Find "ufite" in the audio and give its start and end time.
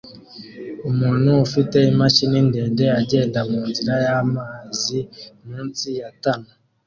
1.45-1.77